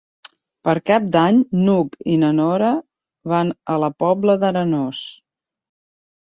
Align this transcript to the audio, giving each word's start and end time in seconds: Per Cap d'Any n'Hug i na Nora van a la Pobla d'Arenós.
Per 0.67 0.73
Cap 0.89 1.03
d'Any 1.15 1.41
n'Hug 1.65 1.93
i 2.15 2.17
na 2.23 2.33
Nora 2.39 2.73
van 3.35 3.55
a 3.77 3.79
la 3.87 3.93
Pobla 4.05 4.39
d'Arenós. 4.47 5.07